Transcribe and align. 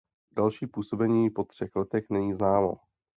Další 0.37 0.67
působení 0.67 1.29
po 1.29 1.43
třech 1.43 1.75
letech 1.75 2.03
není 2.09 2.33
známo. 2.33 2.73